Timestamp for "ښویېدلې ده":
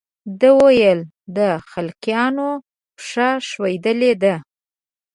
3.49-4.35